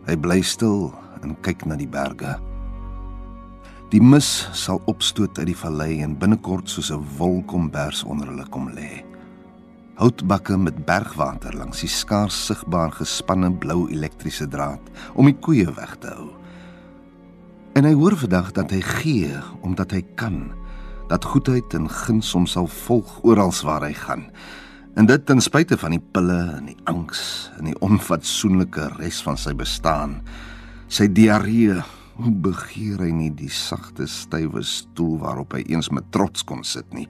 Hy 0.07 0.15
bly 0.17 0.39
stil 0.41 0.87
en 1.21 1.35
kyk 1.45 1.67
na 1.69 1.75
die 1.77 1.89
berge. 1.89 2.31
Die 3.93 4.01
mis 4.01 4.25
sal 4.57 4.79
opstoot 4.89 5.37
uit 5.37 5.51
die 5.51 5.57
vallei 5.57 5.99
en 6.01 6.15
binnekort 6.17 6.69
soos 6.69 6.89
'n 6.89 7.05
wolkombers 7.19 8.01
onder 8.03 8.27
hulle 8.31 8.47
kom 8.49 8.69
lê. 8.73 9.05
Houtbakke 10.01 10.57
met 10.57 10.85
bergwater 10.85 11.53
langs 11.53 11.81
die 11.81 11.89
skaars 11.89 12.45
sigbaar 12.45 12.91
gespanne 12.91 13.51
blou 13.53 13.87
elektriese 13.89 14.47
draad 14.47 14.81
om 15.13 15.25
die 15.25 15.37
koeie 15.37 15.69
weg 15.75 15.97
te 15.99 16.07
hou. 16.07 16.29
En 17.75 17.85
hy 17.85 17.93
hoor 17.93 18.17
vandag 18.17 18.51
dat 18.51 18.71
hy 18.71 18.81
gee 18.81 19.37
omdat 19.61 19.91
hy 19.91 20.01
kan, 20.15 20.51
dat 21.09 21.25
goedheid 21.25 21.73
en 21.73 21.89
guns 21.89 22.33
hom 22.33 22.47
sal 22.47 22.67
volg 22.67 23.19
oral 23.23 23.53
waar 23.63 23.85
hy 23.85 23.93
gaan. 23.93 24.25
En 24.99 25.07
dit 25.07 25.21
ten 25.25 25.39
spyte 25.39 25.77
van 25.79 25.93
die 25.95 26.01
pille 26.11 26.37
en 26.57 26.65
die 26.67 26.77
angs 26.91 27.21
en 27.55 27.69
die 27.69 27.77
onfatsoenlike 27.85 28.89
res 28.97 29.21
van 29.23 29.37
sy 29.39 29.53
bestaan. 29.55 30.17
Sy 30.91 31.05
diarree, 31.15 31.77
hoe 32.19 32.33
begeer 32.43 32.99
hy 33.05 33.13
nie 33.15 33.29
die 33.31 33.51
sagte, 33.53 34.09
stywe 34.11 34.59
stoel 34.67 35.13
waarop 35.21 35.55
hy 35.55 35.61
eens 35.71 35.87
met 35.95 36.09
trots 36.11 36.43
kon 36.43 36.65
sit 36.67 36.91
nie. 36.91 37.07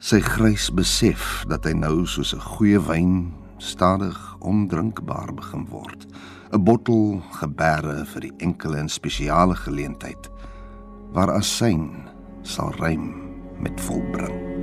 Sy 0.00 0.22
grys 0.24 0.70
besef 0.72 1.42
dat 1.52 1.68
hy 1.68 1.74
nou 1.76 2.06
soos 2.08 2.32
'n 2.32 2.40
goeie 2.56 2.80
wyn 2.80 3.34
stadig 3.58 4.16
ondrinkbaar 4.40 5.34
begin 5.36 5.68
word. 5.68 6.06
'n 6.48 6.64
Bottel 6.64 7.20
geberre 7.42 8.06
vir 8.06 8.20
die 8.20 8.36
enkele 8.38 8.78
en 8.78 8.88
spesiale 8.88 9.54
geleentheid 9.54 10.30
waar 11.12 11.30
asyn 11.36 12.08
sal 12.42 12.72
rym 12.80 13.12
met 13.60 13.80
volbring. 13.80 14.59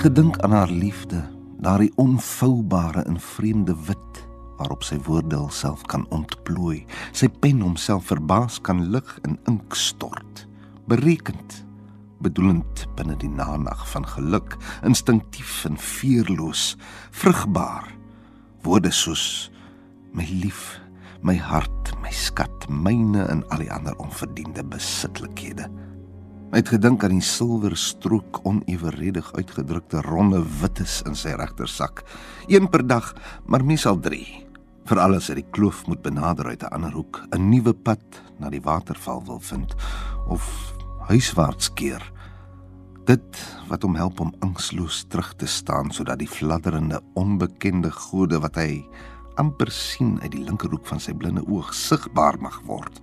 Het 0.00 0.08
gedink 0.08 0.38
aan 0.38 0.52
haar 0.52 0.70
liefde, 0.70 1.18
daardie 1.60 1.92
onvoubare 1.94 3.02
en 3.02 3.20
vreemde 3.20 3.74
wit 3.84 4.20
waarop 4.56 4.80
sy 4.84 4.96
woorde 5.04 5.36
self 5.52 5.82
kan 5.92 6.06
ontplooi, 6.08 6.86
sy 7.12 7.28
pen 7.28 7.60
homself 7.60 8.06
verbaas 8.08 8.56
kan 8.64 8.80
lig 8.94 9.10
in 9.28 9.36
ink 9.50 9.76
stort, 9.76 10.46
berekend, 10.88 11.58
bedoelend 12.24 12.86
binne 12.96 13.18
die 13.20 13.28
nanag 13.28 13.82
van 13.92 14.08
geluk, 14.14 14.56
instinktief 14.88 15.66
en 15.68 15.76
veerloos, 15.76 16.78
vrugbaar, 17.10 17.92
Woorde 18.64 18.92
soos 18.92 19.50
my 20.16 20.24
lief, 20.32 20.80
my 21.20 21.36
hart, 21.36 21.92
my 22.00 22.12
skat, 22.12 22.68
myne 22.72 23.28
en 23.28 23.44
al 23.52 23.66
die 23.66 23.72
ander 23.72 23.96
onverdiende 24.00 24.64
besitlikhede. 24.64 25.68
Hy 26.50 26.58
het 26.58 26.70
gedink 26.72 27.04
aan 27.06 27.12
die 27.14 27.22
silwer 27.22 27.76
strook 27.78 28.40
oneweredig 28.42 29.28
uitgedrukte 29.36 30.00
ronde 30.02 30.40
wittes 30.58 30.96
in 31.06 31.14
sy 31.14 31.36
regtersak. 31.38 32.00
Een 32.50 32.66
per 32.66 32.82
dag, 32.82 33.12
maar 33.46 33.62
meesal 33.62 34.00
3. 34.02 34.24
Veral 34.90 35.14
as 35.14 35.28
hy 35.30 35.36
die 35.38 35.52
kloof 35.54 35.84
moet 35.86 36.00
benader 36.02 36.48
uit 36.50 36.64
'n 36.66 36.74
ander 36.74 36.90
hoek, 36.90 37.20
'n 37.30 37.50
nuwe 37.50 37.72
pad 37.72 38.02
na 38.40 38.50
die 38.50 38.60
waterval 38.60 39.22
wil 39.26 39.38
vind 39.38 39.76
of 40.26 40.74
huiswaarts 41.06 41.70
keer. 41.74 42.02
Dit 43.06 43.38
wat 43.68 43.82
hom 43.82 43.94
help 43.94 44.20
om 44.20 44.34
angsloos 44.40 45.04
terug 45.08 45.34
te 45.36 45.46
staan 45.46 45.90
sodat 45.90 46.18
die 46.18 46.28
fladderende 46.28 47.00
onbekende 47.14 47.90
gode 47.90 48.40
wat 48.40 48.56
hy 48.56 48.84
amper 49.36 49.70
sien 49.70 50.18
uit 50.22 50.32
die 50.32 50.44
linkerhoek 50.44 50.86
van 50.86 51.00
sy 51.00 51.14
blinde 51.14 51.46
oog 51.46 51.74
sigbaar 51.74 52.40
mag 52.40 52.60
word 52.66 53.00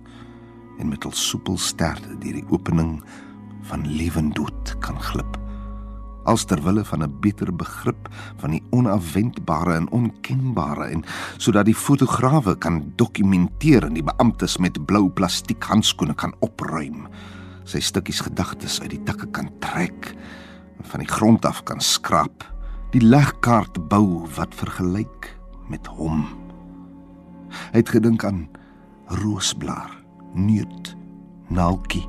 en 0.78 0.88
met 0.88 1.06
'n 1.06 1.12
soepel 1.12 1.56
sterte 1.56 2.18
deur 2.18 2.32
die 2.32 2.48
opening 2.50 3.02
van 3.68 3.84
lewendood 3.86 4.74
kan 4.84 4.98
glip. 5.02 5.38
Als 6.28 6.44
ter 6.44 6.60
wille 6.62 6.84
van 6.84 7.02
'n 7.02 7.20
beter 7.20 7.54
begrip 7.56 8.08
van 8.36 8.50
die 8.50 8.62
onafwendbare 8.70 9.74
en 9.74 9.90
onkenbare 9.90 10.84
en 10.84 11.04
sodat 11.36 11.64
die 11.64 11.74
fotograwe 11.74 12.58
kan 12.58 12.92
dokumenteer 12.96 13.84
en 13.84 13.94
die 13.94 14.04
beamptes 14.04 14.56
met 14.58 14.86
blou 14.86 15.08
plastiek 15.10 15.64
handskoene 15.64 16.14
kan 16.14 16.34
opruim 16.38 17.08
sy 17.68 17.80
stukkies 17.84 18.22
gedagtes 18.24 18.80
uit 18.80 18.94
die 18.94 19.02
takke 19.04 19.28
kan 19.36 19.50
trek 19.60 20.14
van 20.88 21.02
die 21.02 21.10
grond 21.10 21.44
af 21.44 21.60
kan 21.68 21.82
skraap 21.84 22.46
die 22.94 23.02
legkaart 23.04 23.76
bou 23.92 24.24
wat 24.38 24.54
vergelyk 24.56 25.34
met 25.68 25.84
hom. 25.98 26.24
Hy 27.72 27.82
het 27.82 27.92
gedink 27.92 28.24
aan 28.24 28.46
roosblaar 29.20 29.92
neut 30.32 30.94
naaltjie 31.52 32.06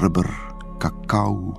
rubber 0.00 0.28
kakao, 0.84 1.54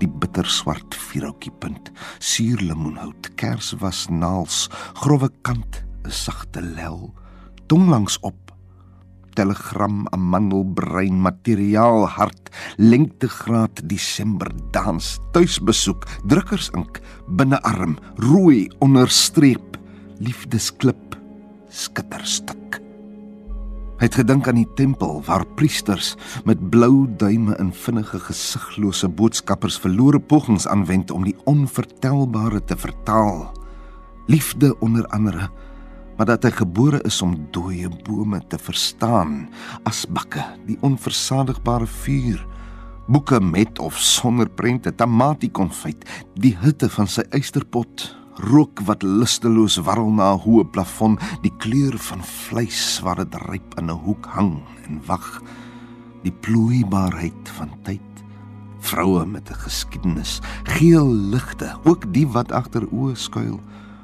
die 0.00 0.08
bitterswart 0.10 0.96
vierhoutjie 1.08 1.52
punt, 1.62 1.92
suurlemoenhout, 2.18 3.30
kerswas 3.38 4.06
naals, 4.10 4.66
grouwe 5.02 5.30
kant, 5.46 5.84
'n 6.04 6.10
sagte 6.10 6.60
lel, 6.60 7.14
tong 7.70 7.88
langs 7.90 8.18
op 8.22 8.46
telegram 9.36 10.06
amandelbrein 10.16 11.20
materiaal 11.20 12.06
hart 12.16 12.50
lengtegraad 12.80 13.84
desember 13.90 14.48
dans 14.72 15.16
tuisbesoek 15.36 16.08
drukkersink 16.30 17.00
binnearm 17.38 17.98
rooi 18.24 18.64
onderstreep 18.80 19.76
liefdesklip 20.24 21.18
skitterstuk 21.68 22.80
Hy 23.96 24.10
het 24.10 24.18
gedink 24.18 24.44
aan 24.44 24.58
die 24.58 24.68
tempel 24.76 25.22
waar 25.24 25.46
priesters 25.56 26.10
met 26.44 26.60
blou 26.68 27.06
duime 27.16 27.54
in 27.62 27.70
vinnige 27.72 28.18
gesiglose 28.20 29.08
boodskappers 29.08 29.78
verlore 29.80 30.20
pogings 30.20 30.66
aanwend 30.68 31.10
om 31.10 31.24
die 31.24 31.36
onvertelbare 31.48 32.60
te 32.68 32.76
vertaal. 32.76 33.46
Liefde 34.28 34.74
onder 34.84 35.06
andere, 35.16 35.48
maar 36.18 36.28
dat 36.28 36.44
hy 36.44 36.52
gebore 36.58 37.00
is 37.08 37.22
om 37.24 37.38
dooie 37.56 37.88
bome 38.04 38.42
te 38.52 38.60
verstaan, 38.60 39.46
asbakke, 39.88 40.44
die 40.68 40.76
onversadigbare 40.84 41.88
vuur, 42.02 42.44
boeke 43.08 43.40
met 43.40 43.80
of 43.80 43.96
sonder 43.96 44.50
prente, 44.50 44.92
tamatie 44.92 45.50
konfyt, 45.50 46.04
die 46.36 46.52
hitte 46.60 46.92
van 46.92 47.08
sy 47.08 47.24
eysterpot 47.32 48.10
rook 48.36 48.80
wat 48.84 49.02
lusteloos 49.02 49.76
warrel 49.76 50.10
na 50.12 50.34
'n 50.34 50.40
hoë 50.44 50.64
plafon, 50.70 51.18
die 51.42 51.52
kleur 51.58 51.98
van 51.98 52.22
vleis 52.22 53.00
wat 53.02 53.16
dit 53.16 53.34
ryp 53.48 53.78
in 53.78 53.90
'n 53.90 54.02
hoek 54.04 54.26
hang 54.26 54.62
en 54.86 55.00
wag, 55.06 55.42
die 56.22 56.32
plooibaarheid 56.32 57.48
van 57.56 57.70
tyd, 57.82 58.24
vroue 58.80 59.26
met 59.26 59.50
'n 59.50 59.54
geskiedenis, 59.54 60.40
geel 60.64 61.08
ligte, 61.08 61.76
ook 61.84 62.12
die 62.12 62.26
wat 62.26 62.52
agter 62.52 62.86
oë 62.92 63.16
skuil, 63.16 63.60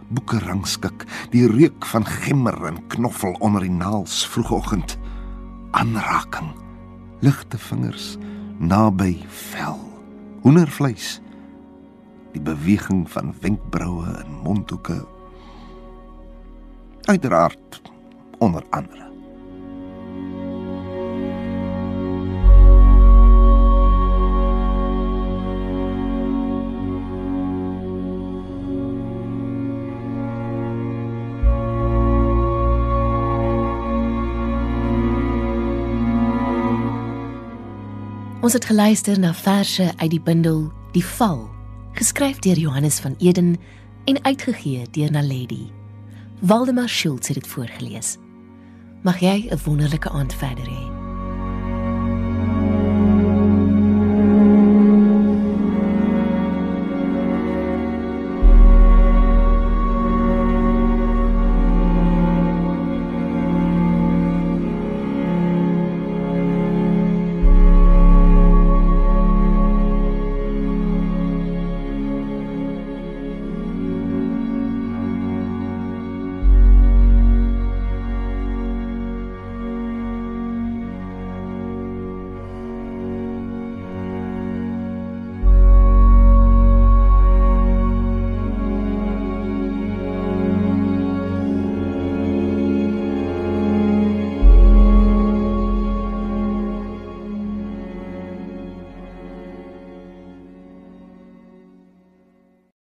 boeke 0.08 0.38
rangskik, 0.38 1.06
die 1.30 1.46
reuk 1.46 1.86
van 1.86 2.04
gemmer 2.04 2.66
en 2.66 2.86
knoffel 2.86 3.36
onder 3.40 3.60
die 3.60 3.70
naals 3.70 4.26
vroegoggend, 4.26 4.98
aanraking, 5.70 6.52
ligte 7.20 7.58
vingers 7.58 8.16
naby 8.58 9.24
vel, 9.28 9.80
hoendervleis 10.42 11.21
die 12.32 12.40
beweging 12.40 13.10
van 13.10 13.34
wenkbroue 13.40 14.06
en 14.06 14.32
mondhoeke. 14.42 15.06
Uiteraard 17.02 17.82
onder 18.38 18.62
andere. 18.70 19.10
Ons 38.42 38.52
het 38.52 38.64
geluister 38.64 39.18
na 39.18 39.34
verse 39.34 39.92
uit 39.96 40.10
die 40.10 40.20
bundel 40.20 40.72
Die 40.92 41.04
Val 41.06 41.51
geskryf 41.92 42.38
deur 42.38 42.58
Johannes 42.58 42.98
van 42.98 43.14
Eden 43.18 43.56
en 44.04 44.24
uitgegee 44.24 44.86
deur 44.90 45.10
Naledi. 45.10 45.70
Waldemar 46.40 46.88
Schultz 46.88 47.28
het 47.28 47.36
dit 47.36 47.46
voorgeles. 47.46 48.16
Mag 49.02 49.20
jy 49.20 49.48
'n 49.50 49.58
wonderlike 49.64 50.10
aand 50.10 50.34
verder 50.34 50.66
hê. 50.66 51.01